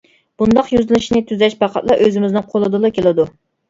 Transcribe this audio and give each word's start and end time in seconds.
بۇنداق 0.41 0.71
يۈزلىنىشنى 0.75 1.23
تۈزەش 1.33 1.59
پەقەتلا 1.63 2.01
ئۆزىمىزنىڭ 2.09 2.53
قولىدىنلا 2.53 2.95
كېلىدۇ. 3.01 3.33